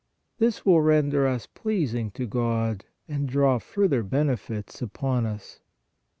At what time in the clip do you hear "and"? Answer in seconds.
3.07-3.29